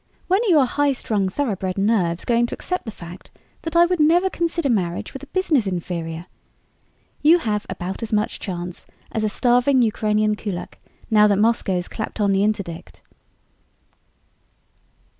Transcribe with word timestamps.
"When 0.27 0.41
are 0.41 0.49
your 0.49 0.65
high 0.65 0.93
strung, 0.93 1.29
thoroughbred 1.29 1.77
nerves 1.77 2.25
going 2.25 2.47
to 2.47 2.55
accept 2.55 2.85
the 2.85 2.89
fact 2.91 3.29
that 3.61 3.75
I 3.75 3.85
would 3.85 3.99
never 3.99 4.31
consider 4.31 4.67
marriage 4.67 5.13
with 5.13 5.21
a 5.21 5.27
business 5.27 5.67
inferior? 5.67 6.25
You 7.21 7.37
have 7.37 7.67
about 7.69 8.01
as 8.01 8.11
much 8.11 8.39
chance 8.39 8.87
as 9.11 9.23
a 9.23 9.29
starving 9.29 9.83
Ukrainian 9.83 10.33
kulak 10.35 10.79
now 11.11 11.27
that 11.27 11.37
Moscow's 11.37 11.87
clapped 11.87 12.19
on 12.19 12.31
the 12.31 12.43
interdict." 12.43 13.03